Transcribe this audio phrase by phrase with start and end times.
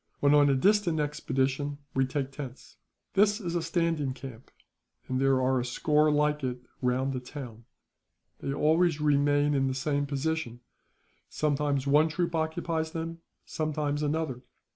[0.19, 2.77] When on a distant expedition, we take tents.
[3.13, 4.49] "This is a standing camp,
[5.07, 7.65] and there are a score like it round the town.
[8.39, 10.61] They always remain in the same position;
[11.29, 14.41] sometimes one troop occupies them, sometimes another.